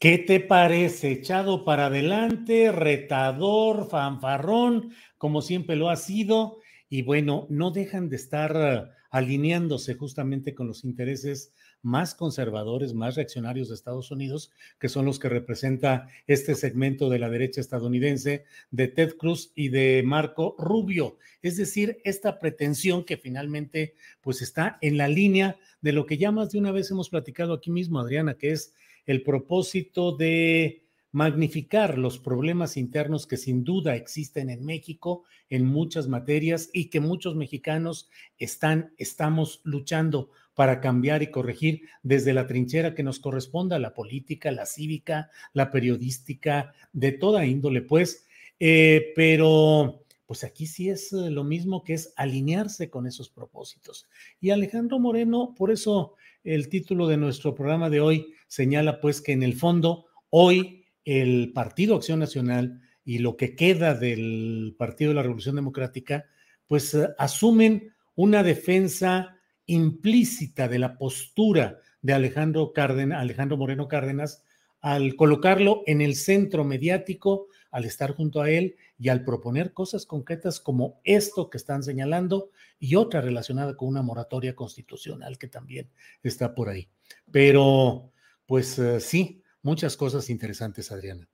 ¿Qué 0.05 0.19
te 0.19 0.39
parece? 0.39 1.13
Echado 1.13 1.65
para 1.65 1.87
adelante, 1.87 2.71
retador, 2.71 3.89
fanfarrón, 3.89 4.93
como 5.17 5.41
siempre 5.41 5.77
lo 5.77 5.89
ha 5.89 5.97
sido, 5.97 6.59
y 6.91 7.01
bueno, 7.01 7.47
no 7.49 7.71
dejan 7.71 8.11
de 8.11 8.17
estar 8.17 8.93
alineándose 9.11 9.95
justamente 9.95 10.55
con 10.55 10.67
los 10.67 10.85
intereses 10.85 11.55
más 11.85 12.15
conservadores, 12.15 12.95
más 12.95 13.15
reaccionarios 13.15 13.69
de 13.69 13.75
Estados 13.75 14.11
Unidos, 14.11 14.51
que 14.79 14.89
son 14.89 15.05
los 15.05 15.19
que 15.19 15.29
representa 15.29 16.09
este 16.27 16.55
segmento 16.55 17.11
de 17.11 17.19
la 17.19 17.31
derecha 17.31 17.61
estadounidense 17.61 18.45
de 18.71 18.89
Ted 18.89 19.17
Cruz 19.17 19.53
y 19.55 19.69
de 19.69 20.03
Marco 20.05 20.57
Rubio. 20.59 21.19
Es 21.43 21.57
decir, 21.57 21.99
esta 22.05 22.39
pretensión 22.41 23.05
que 23.05 23.17
finalmente 23.17 23.95
pues 24.21 24.43
está 24.43 24.79
en 24.81 24.97
la 24.97 25.09
línea 25.09 25.57
de 25.81 25.93
lo 25.93 26.07
que 26.07 26.17
ya 26.17 26.33
más 26.33 26.51
de 26.51 26.59
una 26.59 26.73
vez 26.73 26.91
hemos 26.91 27.11
platicado 27.11 27.53
aquí 27.53 27.71
mismo, 27.71 28.01
Adriana, 28.01 28.35
que 28.35 28.53
es 28.53 28.75
el 29.07 29.23
propósito 29.23 30.17
de 30.17 30.85
magnificar 31.15 31.97
los 31.97 32.19
problemas 32.19 32.77
internos 32.77 33.29
que 33.29 33.37
sin 33.37 33.63
duda 33.63 33.95
existen 33.95 34.51
en 34.51 34.65
México 34.65 35.23
en 35.49 35.65
muchas 35.65 36.09
materias 36.09 36.71
y 36.73 36.87
que 36.87 36.99
muchos 36.99 37.37
mexicanos 37.37 38.11
están, 38.37 38.93
estamos 38.99 39.61
luchando 39.63 40.31
para 40.55 40.81
cambiar 40.81 41.23
y 41.23 41.31
corregir 41.31 41.83
desde 42.03 42.33
la 42.33 42.47
trinchera 42.47 42.95
que 42.95 43.03
nos 43.03 43.19
corresponda, 43.19 43.79
la 43.79 43.95
política, 43.95 44.51
la 44.53 44.67
cívica, 44.67 45.31
la 45.53 45.71
periodística, 45.71 46.73
de 46.93 47.13
toda 47.13 47.45
índole, 47.45 47.83
pues. 47.83 48.27
Eh, 48.61 49.13
pero, 49.17 50.05
pues 50.27 50.45
aquí 50.45 50.67
sí 50.67 50.89
es 50.89 51.13
eh, 51.13 51.31
lo 51.31 51.45
mismo 51.45 51.83
que 51.83 51.95
es 51.95 52.13
alinearse 52.17 52.89
con 52.89 53.07
esos 53.07 53.29
propósitos. 53.29 54.09
Y 54.41 54.51
Alejandro 54.51 54.99
Moreno, 54.99 55.55
por 55.57 55.71
eso 55.71 56.15
el 56.45 56.69
título 56.69 57.09
de 57.09 57.17
nuestro 57.17 57.55
programa 57.55 57.91
de 57.91 58.01
hoy 58.01 58.35
señala, 58.47 59.01
pues, 59.01 59.21
que 59.21 59.33
en 59.33 59.43
el 59.43 59.55
fondo, 59.55 60.07
hoy 60.31 60.85
el 61.05 61.53
Partido 61.53 61.97
Acción 61.97 62.21
Nacional 62.21 62.81
y 63.05 63.19
lo 63.19 63.37
que 63.37 63.55
queda 63.55 63.95
del 63.95 64.75
Partido 64.79 65.11
de 65.11 65.17
la 65.17 65.23
Revolución 65.23 65.57
Democrática, 65.57 66.27
pues 66.67 66.95
eh, 66.95 67.09
asumen 67.19 67.93
una 68.15 68.43
defensa 68.43 69.37
implícita 69.67 70.69
de 70.69 70.79
la 70.79 70.99
postura 70.99 71.79
de 72.03 72.13
Alejandro 72.13 72.73
Cárdenas, 72.73 73.21
Alejandro 73.21 73.57
Moreno 73.57 73.89
Cárdenas, 73.89 74.45
al 74.81 75.17
colocarlo 75.17 75.83
en 75.87 76.03
el 76.03 76.15
centro 76.15 76.63
mediático, 76.63 77.49
al 77.71 77.87
estar 77.87 78.15
junto 78.15 78.43
a 78.43 78.51
él 78.51 78.77
y 78.99 79.09
al 79.09 79.25
proponer 79.25 79.73
cosas 79.73 80.05
concretas 80.05 80.61
como 80.61 81.01
esto 81.05 81.49
que 81.49 81.57
están 81.57 81.83
señalando 81.83 82.51
y 82.79 82.97
otra 82.97 83.23
relacionada 83.23 83.77
con 83.77 83.89
una 83.89 84.03
moratoria 84.03 84.55
constitucional 84.55 85.39
que 85.39 85.49
también 85.49 85.91
está 86.23 86.55
por 86.55 86.69
ahí. 86.69 86.91
Pero, 87.33 88.13
pues 88.45 88.79
eh, 88.79 89.01
sí, 89.01 89.43
muchas 89.63 89.97
cosas 89.97 90.29
interesantes, 90.29 90.93
Adriana. 90.93 91.27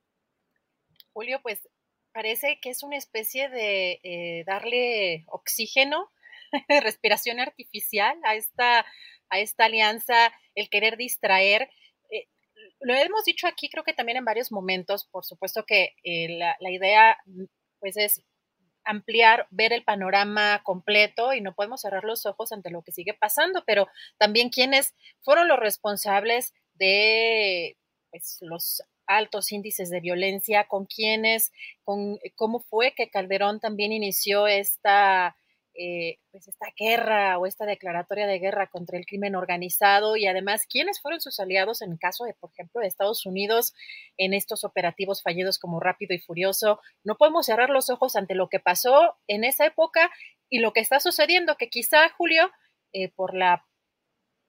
Julio, 1.11 1.41
pues 1.43 1.59
parece 2.13 2.59
que 2.61 2.69
es 2.69 2.83
una 2.83 2.95
especie 2.95 3.49
de 3.49 3.99
eh, 4.03 4.43
darle 4.45 5.25
oxígeno, 5.27 6.09
respiración 6.83 7.39
artificial 7.39 8.17
a 8.23 8.35
esta, 8.35 8.85
a 9.29 9.39
esta 9.39 9.65
alianza, 9.65 10.31
el 10.55 10.69
querer 10.69 10.97
distraer. 10.97 11.69
Eh, 12.09 12.27
lo 12.81 12.93
hemos 12.95 13.25
dicho 13.25 13.47
aquí, 13.47 13.69
creo 13.69 13.83
que 13.83 13.93
también 13.93 14.17
en 14.17 14.25
varios 14.25 14.51
momentos, 14.51 15.05
por 15.05 15.25
supuesto 15.25 15.65
que 15.65 15.95
eh, 16.03 16.29
la, 16.37 16.55
la, 16.59 16.71
idea 16.71 17.17
pues 17.79 17.97
es 17.97 18.23
ampliar, 18.83 19.47
ver 19.51 19.73
el 19.73 19.83
panorama 19.83 20.61
completo 20.63 21.33
y 21.33 21.41
no 21.41 21.53
podemos 21.53 21.81
cerrar 21.81 22.03
los 22.03 22.25
ojos 22.25 22.51
ante 22.51 22.71
lo 22.71 22.81
que 22.81 22.91
sigue 22.91 23.13
pasando, 23.13 23.63
pero 23.65 23.87
también 24.17 24.49
quienes 24.49 24.95
fueron 25.21 25.47
los 25.47 25.59
responsables 25.59 26.53
de 26.73 27.77
pues, 28.09 28.37
los 28.41 28.83
altos 29.07 29.51
índices 29.51 29.89
de 29.89 29.99
violencia, 29.99 30.67
con 30.67 30.85
quienes, 30.85 31.51
con 31.83 32.19
eh, 32.23 32.31
cómo 32.35 32.59
fue 32.59 32.93
que 32.95 33.09
Calderón 33.09 33.59
también 33.59 33.91
inició 33.91 34.47
esta, 34.47 35.35
eh, 35.83 36.19
pues 36.29 36.47
esta 36.47 36.67
guerra 36.77 37.39
o 37.39 37.47
esta 37.47 37.65
declaratoria 37.65 38.27
de 38.27 38.37
guerra 38.37 38.67
contra 38.67 38.99
el 38.99 39.05
crimen 39.07 39.35
organizado 39.35 40.15
y 40.15 40.27
además 40.27 40.67
quiénes 40.69 41.01
fueron 41.01 41.21
sus 41.21 41.39
aliados 41.39 41.81
en 41.81 41.97
caso 41.97 42.25
de, 42.25 42.35
por 42.35 42.51
ejemplo, 42.51 42.81
de 42.81 42.87
Estados 42.87 43.25
Unidos 43.25 43.73
en 44.15 44.35
estos 44.35 44.63
operativos 44.63 45.23
fallidos 45.23 45.57
como 45.57 45.79
Rápido 45.79 46.13
y 46.13 46.19
Furioso. 46.19 46.79
No 47.03 47.17
podemos 47.17 47.47
cerrar 47.47 47.71
los 47.71 47.89
ojos 47.89 48.15
ante 48.15 48.35
lo 48.35 48.47
que 48.47 48.59
pasó 48.59 49.17
en 49.25 49.43
esa 49.43 49.65
época 49.65 50.11
y 50.49 50.59
lo 50.59 50.71
que 50.71 50.81
está 50.81 50.99
sucediendo, 50.99 51.57
que 51.57 51.69
quizá, 51.69 52.09
Julio, 52.09 52.51
eh, 52.93 53.09
por 53.09 53.35
la, 53.35 53.65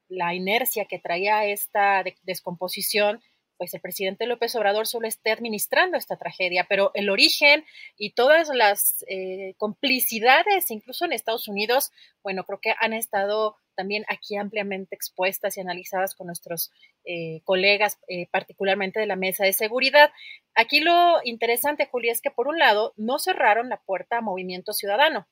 la 0.08 0.34
inercia 0.34 0.84
que 0.84 0.98
traía 0.98 1.46
esta 1.46 2.04
descomposición, 2.24 3.22
pues 3.62 3.74
el 3.74 3.80
presidente 3.80 4.26
López 4.26 4.56
Obrador 4.56 4.88
solo 4.88 5.06
esté 5.06 5.30
administrando 5.30 5.96
esta 5.96 6.16
tragedia, 6.16 6.66
pero 6.68 6.90
el 6.94 7.08
origen 7.10 7.64
y 7.96 8.10
todas 8.10 8.48
las 8.48 9.04
eh, 9.06 9.54
complicidades, 9.56 10.68
incluso 10.72 11.04
en 11.04 11.12
Estados 11.12 11.46
Unidos, 11.46 11.92
bueno, 12.24 12.42
creo 12.42 12.58
que 12.60 12.74
han 12.80 12.92
estado 12.92 13.54
también 13.76 14.04
aquí 14.08 14.34
ampliamente 14.34 14.96
expuestas 14.96 15.56
y 15.56 15.60
analizadas 15.60 16.16
con 16.16 16.26
nuestros 16.26 16.72
eh, 17.04 17.40
colegas, 17.44 18.00
eh, 18.08 18.26
particularmente 18.32 18.98
de 18.98 19.06
la 19.06 19.14
mesa 19.14 19.44
de 19.44 19.52
seguridad. 19.52 20.10
Aquí 20.56 20.80
lo 20.80 21.20
interesante, 21.22 21.86
Julia, 21.86 22.10
es 22.10 22.20
que 22.20 22.32
por 22.32 22.48
un 22.48 22.58
lado 22.58 22.94
no 22.96 23.20
cerraron 23.20 23.68
la 23.68 23.80
puerta 23.80 24.18
a 24.18 24.22
Movimiento 24.22 24.72
Ciudadano. 24.72 25.28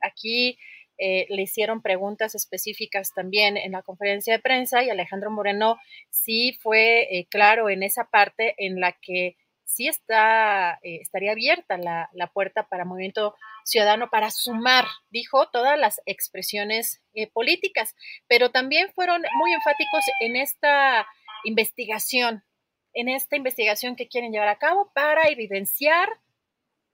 Aquí 0.00 0.58
eh, 1.00 1.26
le 1.28 1.42
hicieron 1.42 1.82
preguntas 1.82 2.34
específicas 2.34 3.12
también 3.14 3.56
en 3.56 3.72
la 3.72 3.82
conferencia 3.82 4.34
de 4.34 4.42
prensa 4.42 4.82
y 4.82 4.90
Alejandro 4.90 5.30
Moreno 5.30 5.78
sí 6.10 6.58
fue 6.60 7.26
claro 7.30 7.70
en 7.70 7.82
esa 7.82 8.04
parte 8.04 8.54
en 8.58 8.80
la 8.80 8.92
que 8.92 9.36
sí 9.64 9.88
está, 9.88 10.78
estaría 10.82 11.32
abierta 11.32 11.78
la, 11.78 12.10
la 12.12 12.26
puerta 12.26 12.68
para 12.68 12.84
Movimiento 12.84 13.34
ciudadano 13.64 14.10
para 14.10 14.30
sumar, 14.30 14.86
dijo, 15.10 15.48
todas 15.50 15.78
las 15.78 16.00
expresiones 16.06 17.02
eh, 17.14 17.30
políticas, 17.30 17.94
pero 18.26 18.50
también 18.50 18.90
fueron 18.94 19.22
muy 19.38 19.52
enfáticos 19.52 20.04
en 20.20 20.36
esta 20.36 21.06
investigación, 21.44 22.44
en 22.92 23.08
esta 23.08 23.36
investigación 23.36 23.96
que 23.96 24.08
quieren 24.08 24.32
llevar 24.32 24.48
a 24.48 24.58
cabo 24.58 24.90
para 24.94 25.28
evidenciar 25.28 26.08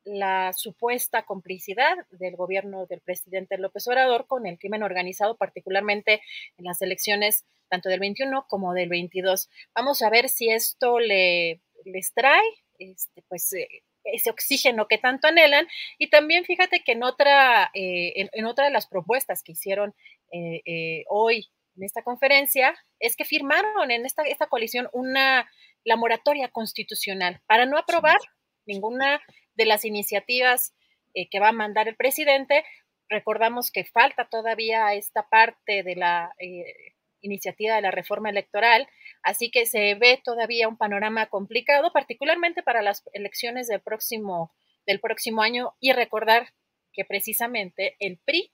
la 0.06 0.52
supuesta 0.54 1.24
complicidad 1.24 1.96
del 2.10 2.36
gobierno 2.36 2.86
del 2.86 3.00
presidente 3.00 3.58
López 3.58 3.86
Obrador 3.88 4.26
con 4.26 4.46
el 4.46 4.58
crimen 4.58 4.82
organizado, 4.82 5.36
particularmente 5.36 6.22
en 6.56 6.64
las 6.64 6.80
elecciones 6.80 7.44
tanto 7.68 7.88
del 7.88 8.00
21 8.00 8.46
como 8.48 8.72
del 8.72 8.88
22. 8.88 9.50
Vamos 9.74 10.00
a 10.02 10.10
ver 10.10 10.28
si 10.28 10.48
esto 10.48 11.00
le, 11.00 11.60
les 11.84 12.14
trae 12.14 12.44
este, 12.78 13.22
pues, 13.28 13.52
eh, 13.52 13.68
ese 14.12 14.30
oxígeno 14.30 14.86
que 14.88 14.98
tanto 14.98 15.28
anhelan. 15.28 15.66
Y 15.98 16.08
también 16.08 16.44
fíjate 16.44 16.80
que 16.80 16.92
en 16.92 17.02
otra, 17.02 17.70
eh, 17.74 18.28
en, 18.32 18.46
otra 18.46 18.66
de 18.66 18.70
las 18.70 18.86
propuestas 18.86 19.42
que 19.42 19.52
hicieron 19.52 19.94
eh, 20.32 20.62
eh, 20.64 21.04
hoy 21.08 21.48
en 21.76 21.84
esta 21.84 22.02
conferencia, 22.02 22.74
es 23.00 23.16
que 23.16 23.24
firmaron 23.24 23.90
en 23.90 24.06
esta, 24.06 24.22
esta 24.22 24.46
coalición 24.46 24.88
una, 24.92 25.50
la 25.84 25.96
moratoria 25.96 26.48
constitucional 26.48 27.42
para 27.46 27.66
no 27.66 27.76
aprobar 27.76 28.16
ninguna 28.66 29.20
de 29.54 29.66
las 29.66 29.84
iniciativas 29.84 30.74
que 31.30 31.40
va 31.40 31.48
a 31.48 31.52
mandar 31.52 31.88
el 31.88 31.96
presidente. 31.96 32.64
Recordamos 33.08 33.70
que 33.70 33.84
falta 33.84 34.28
todavía 34.28 34.92
esta 34.94 35.28
parte 35.28 35.82
de 35.82 35.96
la 35.96 36.34
iniciativa 37.20 37.76
de 37.76 37.82
la 37.82 37.90
reforma 37.90 38.30
electoral, 38.30 38.88
así 39.22 39.50
que 39.50 39.66
se 39.66 39.94
ve 39.94 40.20
todavía 40.22 40.68
un 40.68 40.76
panorama 40.76 41.26
complicado, 41.26 41.92
particularmente 41.92 42.62
para 42.62 42.82
las 42.82 43.02
elecciones 43.12 43.68
del 43.68 43.80
próximo, 43.80 44.52
del 44.86 45.00
próximo 45.00 45.42
año, 45.42 45.74
y 45.80 45.92
recordar 45.92 46.52
que 46.92 47.04
precisamente 47.04 47.96
el 47.98 48.18
PRI 48.18 48.50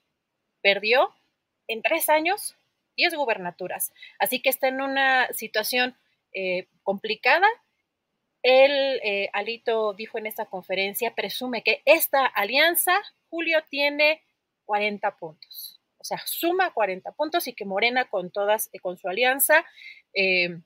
perdió 0.63 1.15
en 1.69 1.83
tres 1.83 2.09
años 2.09 2.57
diez 2.97 3.15
gubernaturas, 3.15 3.93
así 4.19 4.41
que 4.43 4.51
está 4.51 4.69
en 4.69 4.81
una 4.83 5.33
situación 5.33 5.97
eh, 6.35 6.67
complicada. 6.83 7.47
El 8.43 9.01
eh, 9.05 9.31
Alito 9.33 9.93
dijo 9.95 10.19
en 10.19 10.27
esta 10.27 10.47
conferencia, 10.47 11.15
presume 11.15 11.63
que 11.63 11.83
esta 11.85 12.27
alianza, 12.27 12.93
Julio, 13.29 13.63
tiene 13.69 14.23
40 14.65 15.17
puntos 15.17 15.83
o 16.03 16.05
sea, 16.05 16.21
suma 16.27 16.73
40 16.73 17.13
puntos 17.13 17.47
y 17.47 17.55
que 17.55 17.65
Morena 17.65 18.11
con 18.11 18.33
todas, 18.33 18.69
eh, 18.73 18.81
con 18.81 18.99
su 18.99 19.09
alianza, 19.09 19.65
eh, 20.13 20.59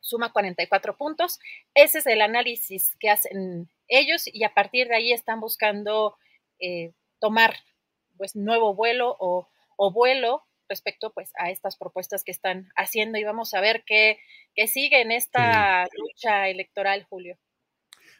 suma 0.00 0.32
44 0.32 0.96
puntos. 0.96 1.38
Ese 1.74 1.98
es 1.98 2.06
el 2.06 2.22
análisis 2.22 2.96
que 2.98 3.10
hacen 3.10 3.68
ellos 3.88 4.24
y 4.26 4.42
a 4.44 4.54
partir 4.54 4.88
de 4.88 4.96
ahí 4.96 5.12
están 5.12 5.38
buscando 5.38 6.16
eh, 6.58 6.92
tomar 7.18 7.56
pues 8.16 8.34
nuevo 8.36 8.74
vuelo 8.74 9.16
o, 9.18 9.46
vuelo 9.92 10.44
respecto 10.70 11.12
pues 11.12 11.32
a 11.38 11.50
estas 11.50 11.76
propuestas 11.76 12.24
que 12.24 12.30
están 12.30 12.70
haciendo 12.76 13.18
y 13.18 13.24
vamos 13.24 13.52
a 13.52 13.60
ver 13.60 13.84
qué, 13.86 14.18
sigue 14.66 15.02
en 15.02 15.10
esta 15.10 15.86
lucha 15.98 16.48
electoral, 16.48 17.04
Julio. 17.04 17.36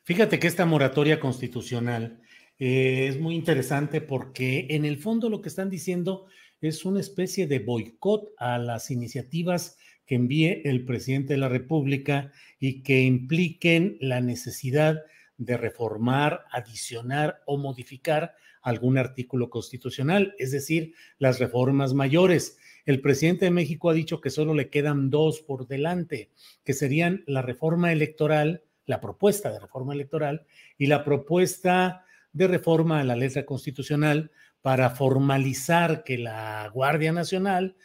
Fíjate 0.04 0.38
que 0.38 0.46
esta 0.46 0.66
moratoria 0.66 1.20
constitucional 1.20 2.20
es 2.58 3.18
muy 3.18 3.34
interesante 3.34 4.02
porque 4.02 4.66
en 4.70 4.84
el 4.84 4.98
fondo 4.98 5.30
lo 5.30 5.40
que 5.40 5.48
están 5.48 5.70
diciendo 5.70 6.26
es 6.60 6.84
una 6.84 7.00
especie 7.00 7.46
de 7.46 7.60
boicot 7.60 8.34
a 8.36 8.58
las 8.58 8.90
iniciativas 8.90 9.78
que 10.04 10.16
envíe 10.16 10.62
el 10.64 10.84
presidente 10.84 11.34
de 11.34 11.38
la 11.38 11.48
República 11.48 12.32
y 12.58 12.82
que 12.82 13.02
impliquen 13.02 13.96
la 14.00 14.20
necesidad 14.20 15.02
de 15.36 15.56
reformar, 15.56 16.44
adicionar 16.50 17.42
o 17.46 17.56
modificar 17.56 18.34
algún 18.62 18.98
artículo 18.98 19.50
constitucional, 19.50 20.34
es 20.38 20.50
decir, 20.50 20.94
las 21.18 21.38
reformas 21.38 21.94
mayores. 21.94 22.58
El 22.86 23.00
presidente 23.00 23.46
de 23.46 23.50
México 23.50 23.90
ha 23.90 23.94
dicho 23.94 24.20
que 24.20 24.30
solo 24.30 24.54
le 24.54 24.70
quedan 24.70 25.10
dos 25.10 25.40
por 25.40 25.66
delante, 25.66 26.30
que 26.64 26.72
serían 26.72 27.24
la 27.26 27.42
reforma 27.42 27.92
electoral, 27.92 28.62
la 28.86 29.00
propuesta 29.00 29.50
de 29.52 29.60
reforma 29.60 29.94
electoral 29.94 30.46
y 30.76 30.86
la 30.86 31.04
propuesta 31.04 32.04
de 32.32 32.48
reforma 32.48 33.00
a 33.00 33.04
la 33.04 33.16
letra 33.16 33.44
constitucional 33.44 34.30
para 34.62 34.90
formalizar 34.90 36.04
que 36.04 36.18
la 36.18 36.68
Guardia 36.72 37.12
Nacional 37.12 37.76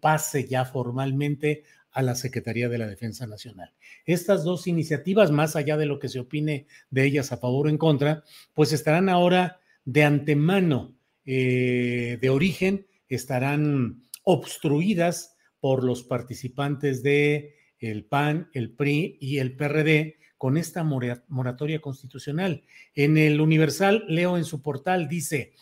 pase 0.00 0.46
ya 0.46 0.64
formalmente 0.64 1.64
a 1.90 2.02
la 2.02 2.14
Secretaría 2.14 2.68
de 2.68 2.78
la 2.78 2.86
Defensa 2.86 3.26
Nacional. 3.26 3.72
Estas 4.04 4.44
dos 4.44 4.66
iniciativas, 4.66 5.30
más 5.30 5.56
allá 5.56 5.78
de 5.78 5.86
lo 5.86 5.98
que 5.98 6.10
se 6.10 6.20
opine 6.20 6.66
de 6.90 7.04
ellas 7.04 7.32
a 7.32 7.38
favor 7.38 7.66
o 7.66 7.70
en 7.70 7.78
contra, 7.78 8.22
pues 8.52 8.72
estarán 8.72 9.08
ahora 9.08 9.60
de 9.86 10.04
antemano, 10.04 10.94
eh, 11.24 12.18
de 12.20 12.28
origen, 12.28 12.86
estarán 13.08 14.02
obstruidas 14.24 15.36
por 15.60 15.84
los 15.84 16.02
participantes 16.02 17.02
de 17.02 17.54
el 17.78 18.04
PAN, 18.04 18.50
el 18.52 18.72
PRI 18.72 19.16
y 19.20 19.38
el 19.38 19.56
PRD 19.56 20.16
con 20.36 20.56
esta 20.56 20.84
moratoria 20.84 21.80
constitucional. 21.80 22.62
En 22.94 23.16
el 23.16 23.40
Universal, 23.40 24.04
leo 24.08 24.36
en 24.36 24.44
su 24.44 24.60
portal, 24.60 25.08
dice, 25.08 25.54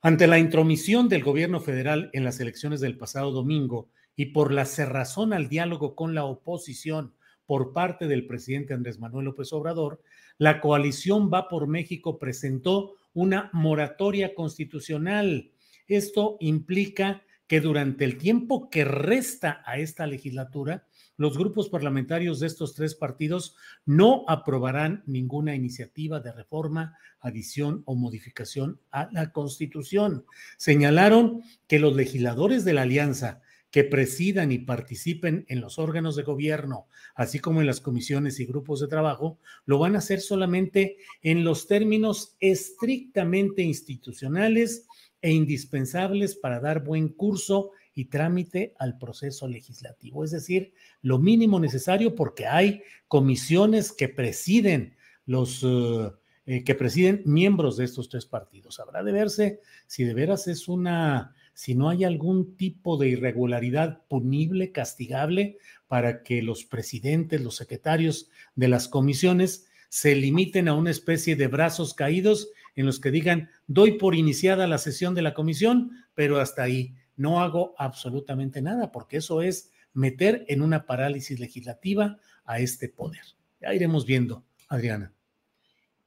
ante 0.00 0.26
la 0.26 0.38
intromisión 0.38 1.08
del 1.08 1.22
gobierno 1.22 1.60
federal 1.60 2.10
en 2.12 2.24
las 2.24 2.40
elecciones 2.40 2.80
del 2.80 2.96
pasado 2.96 3.30
domingo 3.30 3.90
y 4.16 4.26
por 4.26 4.52
la 4.52 4.64
cerrazón 4.64 5.32
al 5.32 5.48
diálogo 5.48 5.94
con 5.94 6.14
la 6.14 6.24
oposición 6.24 7.14
por 7.46 7.72
parte 7.72 8.08
del 8.08 8.26
presidente 8.26 8.74
Andrés 8.74 8.98
Manuel 8.98 9.26
López 9.26 9.52
Obrador, 9.52 10.00
la 10.38 10.60
coalición 10.60 11.30
Va 11.32 11.48
por 11.48 11.68
México 11.68 12.18
presentó 12.18 12.94
una 13.14 13.50
moratoria 13.52 14.34
constitucional. 14.34 15.50
Esto 15.86 16.36
implica 16.40 17.22
que 17.46 17.60
durante 17.60 18.04
el 18.06 18.16
tiempo 18.16 18.70
que 18.70 18.84
resta 18.84 19.62
a 19.66 19.76
esta 19.76 20.06
legislatura, 20.06 20.86
los 21.18 21.36
grupos 21.36 21.68
parlamentarios 21.68 22.40
de 22.40 22.46
estos 22.46 22.74
tres 22.74 22.94
partidos 22.94 23.56
no 23.84 24.24
aprobarán 24.26 25.02
ninguna 25.06 25.54
iniciativa 25.54 26.20
de 26.20 26.32
reforma, 26.32 26.96
adición 27.20 27.82
o 27.84 27.94
modificación 27.94 28.80
a 28.90 29.10
la 29.12 29.32
Constitución. 29.32 30.24
Señalaron 30.56 31.42
que 31.68 31.78
los 31.78 31.94
legisladores 31.94 32.64
de 32.64 32.72
la 32.72 32.82
alianza 32.82 33.42
que 33.72 33.84
presidan 33.84 34.52
y 34.52 34.58
participen 34.58 35.46
en 35.48 35.62
los 35.62 35.78
órganos 35.78 36.14
de 36.14 36.22
gobierno, 36.22 36.86
así 37.14 37.38
como 37.38 37.62
en 37.62 37.66
las 37.66 37.80
comisiones 37.80 38.38
y 38.38 38.44
grupos 38.44 38.80
de 38.80 38.86
trabajo, 38.86 39.38
lo 39.64 39.78
van 39.78 39.94
a 39.94 39.98
hacer 39.98 40.20
solamente 40.20 40.98
en 41.22 41.42
los 41.42 41.66
términos 41.66 42.36
estrictamente 42.38 43.62
institucionales 43.62 44.86
e 45.22 45.32
indispensables 45.32 46.36
para 46.36 46.60
dar 46.60 46.84
buen 46.84 47.08
curso 47.08 47.70
y 47.94 48.04
trámite 48.06 48.74
al 48.78 48.98
proceso 48.98 49.48
legislativo, 49.48 50.22
es 50.22 50.32
decir, 50.32 50.74
lo 51.00 51.18
mínimo 51.18 51.58
necesario 51.58 52.14
porque 52.14 52.46
hay 52.46 52.82
comisiones 53.08 53.90
que 53.92 54.08
presiden 54.10 54.96
los 55.24 55.62
eh, 55.64 56.10
eh, 56.44 56.64
que 56.64 56.74
presiden 56.74 57.22
miembros 57.24 57.76
de 57.76 57.84
estos 57.84 58.08
tres 58.08 58.26
partidos. 58.26 58.80
Habrá 58.80 59.04
de 59.04 59.12
verse 59.12 59.60
si 59.86 60.02
de 60.02 60.12
veras 60.12 60.48
es 60.48 60.66
una, 60.66 61.36
si 61.54 61.74
no 61.74 61.88
hay 61.88 62.04
algún 62.04 62.56
tipo 62.56 62.96
de 62.96 63.08
irregularidad 63.08 64.02
punible, 64.08 64.72
castigable, 64.72 65.58
para 65.86 66.22
que 66.22 66.42
los 66.42 66.64
presidentes, 66.64 67.40
los 67.40 67.56
secretarios 67.56 68.30
de 68.54 68.68
las 68.68 68.88
comisiones 68.88 69.68
se 69.88 70.14
limiten 70.14 70.68
a 70.68 70.74
una 70.74 70.90
especie 70.90 71.36
de 71.36 71.48
brazos 71.48 71.92
caídos 71.92 72.50
en 72.74 72.86
los 72.86 72.98
que 72.98 73.10
digan, 73.10 73.50
doy 73.66 73.98
por 73.98 74.14
iniciada 74.14 74.66
la 74.66 74.78
sesión 74.78 75.14
de 75.14 75.22
la 75.22 75.34
comisión, 75.34 75.90
pero 76.14 76.40
hasta 76.40 76.62
ahí 76.62 76.94
no 77.16 77.40
hago 77.40 77.74
absolutamente 77.76 78.62
nada, 78.62 78.90
porque 78.90 79.18
eso 79.18 79.42
es 79.42 79.70
meter 79.92 80.44
en 80.48 80.62
una 80.62 80.86
parálisis 80.86 81.38
legislativa 81.38 82.18
a 82.44 82.58
este 82.58 82.88
poder. 82.88 83.22
Ya 83.60 83.74
iremos 83.74 84.06
viendo, 84.06 84.44
Adriana. 84.68 85.12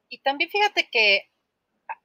Y 0.09 0.19
también 0.19 0.49
fíjate 0.49 0.89
que 0.91 1.29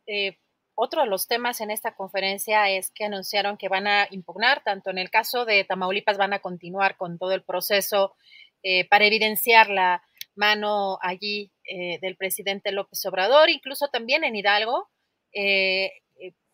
eh, 0.07 0.39
otro 0.81 1.03
de 1.03 1.09
los 1.09 1.29
temas 1.29 1.61
en 1.61 1.71
esta 1.71 1.95
conferencia 1.95 2.71
es 2.71 2.91
que 2.91 3.05
anunciaron 3.05 3.57
que 3.57 3.69
van 3.69 3.87
a 3.87 4.07
impugnar, 4.11 4.63
tanto 4.63 4.91
en 4.91 4.99
el 4.99 5.11
caso 5.11 5.45
de 5.45 5.65
Tamaulipas 5.65 6.19
van 6.19 6.33
a 6.33 6.41
continuar 6.41 6.97
con 6.97 7.19
todo 7.19 7.33
el 7.33 7.43
proceso 7.43 8.15
eh, 8.63 8.89
para 8.89 9.07
evidenciar 9.07 9.71
la 9.71 10.03
mano 10.35 10.99
allí 11.03 11.53
eh, 11.65 11.99
del 12.01 12.17
presidente 12.17 12.73
López 12.73 13.05
Obrador, 13.07 13.51
incluso 13.51 13.89
también 13.89 14.25
en 14.25 14.37
Hidalgo, 14.37 14.89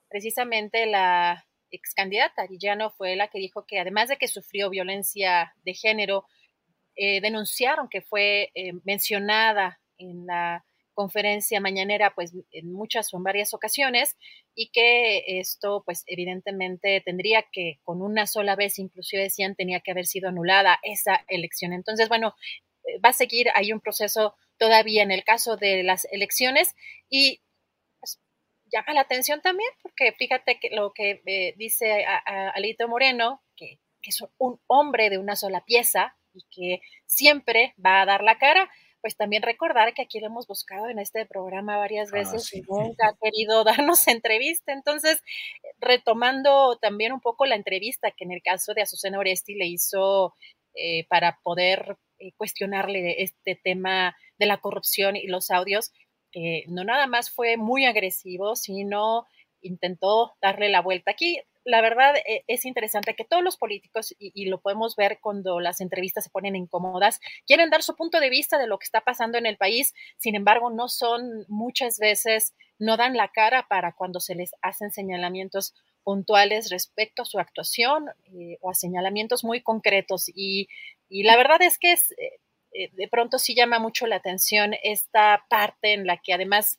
precisamente 0.08 0.86
la 0.86 1.46
ex 1.70 1.94
candidata 1.94 2.46
Villano 2.46 2.90
fue 2.90 3.16
la 3.16 3.28
que 3.28 3.38
dijo 3.38 3.64
que 3.66 3.80
además 3.80 4.08
de 4.08 4.16
que 4.16 4.28
sufrió 4.28 4.70
violencia 4.70 5.54
de 5.64 5.74
género, 5.74 6.26
eh, 6.96 7.20
denunciaron 7.20 7.88
que 7.88 8.00
fue 8.00 8.50
eh, 8.54 8.72
mencionada 8.84 9.80
en 9.98 10.26
la 10.26 10.64
conferencia 10.96 11.60
mañanera 11.60 12.14
pues 12.14 12.32
en 12.50 12.72
muchas 12.72 13.12
o 13.12 13.18
en 13.18 13.22
varias 13.22 13.52
ocasiones 13.52 14.16
y 14.54 14.70
que 14.70 15.38
esto 15.38 15.82
pues 15.84 16.02
evidentemente 16.06 17.02
tendría 17.04 17.44
que 17.52 17.78
con 17.84 18.00
una 18.00 18.26
sola 18.26 18.56
vez 18.56 18.78
inclusive 18.78 19.24
decían 19.24 19.54
tenía 19.54 19.80
que 19.80 19.90
haber 19.90 20.06
sido 20.06 20.30
anulada 20.30 20.80
esa 20.82 21.22
elección. 21.28 21.74
Entonces, 21.74 22.08
bueno, 22.08 22.34
eh, 22.84 22.98
va 23.04 23.10
a 23.10 23.12
seguir 23.12 23.48
hay 23.54 23.72
un 23.72 23.80
proceso 23.80 24.34
todavía 24.58 25.02
en 25.02 25.12
el 25.12 25.22
caso 25.22 25.56
de 25.56 25.82
las 25.82 26.06
elecciones 26.10 26.74
y 27.10 27.42
pues, 28.00 28.18
llama 28.72 28.94
la 28.94 29.02
atención 29.02 29.42
también 29.42 29.70
porque 29.82 30.12
fíjate 30.12 30.58
que 30.58 30.70
lo 30.70 30.94
que 30.94 31.22
eh, 31.26 31.54
dice 31.58 32.06
Alito 32.54 32.88
Moreno, 32.88 33.42
que, 33.54 33.80
que 34.00 34.10
es 34.10 34.24
un 34.38 34.58
hombre 34.66 35.10
de 35.10 35.18
una 35.18 35.36
sola 35.36 35.62
pieza 35.62 36.16
y 36.32 36.46
que 36.50 36.80
siempre 37.04 37.74
va 37.84 38.00
a 38.00 38.06
dar 38.06 38.22
la 38.22 38.38
cara, 38.38 38.70
pues 39.06 39.16
también 39.16 39.44
recordar 39.44 39.94
que 39.94 40.02
aquí 40.02 40.18
lo 40.18 40.26
hemos 40.26 40.48
buscado 40.48 40.88
en 40.88 40.98
este 40.98 41.26
programa 41.26 41.76
varias 41.76 42.12
ah, 42.12 42.16
veces 42.16 42.52
y 42.52 42.60
nunca 42.62 43.06
ha 43.06 43.16
querido 43.22 43.62
darnos 43.64 44.08
entrevista. 44.08 44.72
Entonces, 44.72 45.22
retomando 45.78 46.76
también 46.82 47.12
un 47.12 47.20
poco 47.20 47.46
la 47.46 47.54
entrevista 47.54 48.10
que 48.10 48.24
en 48.24 48.32
el 48.32 48.42
caso 48.42 48.74
de 48.74 48.82
Azucena 48.82 49.20
Oresti 49.20 49.54
le 49.54 49.68
hizo 49.68 50.34
eh, 50.74 51.06
para 51.08 51.38
poder 51.44 51.96
eh, 52.18 52.32
cuestionarle 52.36 53.22
este 53.22 53.54
tema 53.54 54.16
de 54.40 54.46
la 54.46 54.56
corrupción 54.56 55.14
y 55.14 55.28
los 55.28 55.52
audios, 55.52 55.92
que 56.32 56.64
no 56.66 56.82
nada 56.82 57.06
más 57.06 57.30
fue 57.30 57.56
muy 57.56 57.84
agresivo, 57.86 58.56
sino 58.56 59.28
intentó 59.60 60.34
darle 60.42 60.68
la 60.68 60.82
vuelta. 60.82 61.12
Aquí 61.12 61.40
la 61.66 61.80
verdad 61.80 62.14
e, 62.16 62.44
es 62.46 62.64
interesante 62.64 63.14
que 63.14 63.24
todos 63.24 63.42
los 63.42 63.56
políticos, 63.56 64.14
y, 64.18 64.46
lo 64.46 64.60
podemos 64.60 64.96
ver 64.96 65.18
cuando 65.20 65.60
las 65.60 65.80
entrevistas 65.80 66.24
se 66.24 66.30
ponen 66.30 66.56
incómodas, 66.56 67.20
quieren 67.44 67.70
dar 67.70 67.82
su 67.82 67.96
punto 67.96 68.20
de 68.20 68.30
vista 68.30 68.56
de 68.58 68.68
lo 68.68 68.78
que 68.78 68.84
está 68.84 69.02
pasando 69.02 69.36
en 69.36 69.46
el 69.46 69.56
país, 69.58 69.92
sin 70.16 70.36
embargo, 70.36 70.70
no 70.70 70.88
son 70.88 71.44
muchas 71.48 71.98
veces, 71.98 72.54
no 72.78 72.96
dan 72.96 73.16
la 73.16 73.28
cara 73.28 73.66
para 73.68 73.92
cuando 73.92 74.20
se 74.20 74.36
les 74.36 74.52
hacen 74.62 74.92
señalamientos 74.92 75.74
puntuales 76.04 76.70
respecto 76.70 77.22
a 77.22 77.24
su 77.24 77.40
actuación 77.40 78.06
eh, 78.26 78.58
o 78.60 78.70
a 78.70 78.74
señalamientos 78.74 79.42
muy 79.42 79.60
concretos. 79.60 80.30
Y, 80.32 80.68
la 81.10 81.36
verdad 81.36 81.60
es 81.62 81.78
que 81.78 81.92
es, 81.92 82.12
eh, 82.12 82.40
eh, 82.72 82.90
de 82.92 83.08
pronto 83.08 83.38
sí 83.40 83.56
llama 83.56 83.80
mucho 83.80 84.06
la 84.06 84.16
atención 84.16 84.74
esta 84.84 85.44
parte 85.50 85.94
en 85.94 86.06
la 86.06 86.18
que 86.18 86.32
además 86.32 86.78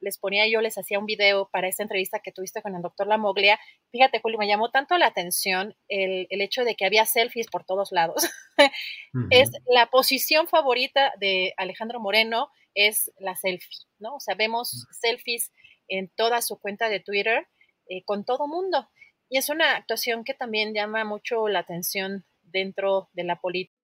les 0.00 0.18
ponía 0.18 0.46
yo, 0.48 0.60
les 0.60 0.78
hacía 0.78 0.98
un 0.98 1.06
video 1.06 1.48
para 1.52 1.68
esta 1.68 1.82
entrevista 1.82 2.20
que 2.20 2.32
tuviste 2.32 2.62
con 2.62 2.74
el 2.74 2.82
doctor 2.82 3.06
Lamoglia. 3.06 3.58
Fíjate, 3.90 4.20
Julio, 4.20 4.38
me 4.38 4.48
llamó 4.48 4.70
tanto 4.70 4.96
la 4.98 5.06
atención 5.06 5.76
el, 5.88 6.26
hecho 6.30 6.64
de 6.64 6.74
que 6.74 6.86
había 6.86 7.06
selfies 7.06 7.48
por 7.48 7.64
todos 7.64 7.92
lados. 7.92 8.28
Es 9.30 9.50
la 9.66 9.86
posición 9.86 10.48
favorita 10.48 11.12
de 11.20 11.52
Alejandro 11.56 12.00
Moreno, 12.00 12.50
es 12.74 13.12
la 13.18 13.36
selfie, 13.36 13.86
¿no? 13.98 14.16
O 14.16 14.20
sea, 14.20 14.34
vemos 14.34 14.86
selfies 15.00 15.52
en 15.88 16.10
toda 16.16 16.42
su 16.42 16.58
cuenta 16.58 16.88
de 16.88 17.00
Twitter 17.00 17.46
eh, 17.88 18.02
con 18.04 18.24
todo 18.24 18.46
mundo. 18.46 18.88
Y 19.28 19.38
es 19.38 19.48
una 19.48 19.76
actuación 19.76 20.24
que 20.24 20.34
también 20.34 20.74
llama 20.74 21.04
mucho 21.04 21.48
la 21.48 21.60
atención 21.60 22.24
dentro 22.42 23.08
de 23.12 23.24
la 23.24 23.40
política. 23.40 23.76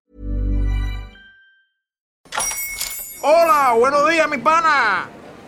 Hola, 3.25 3.75
buenos 3.79 4.11
días, 4.11 4.29
mi 4.29 4.39
pana. 4.39 5.09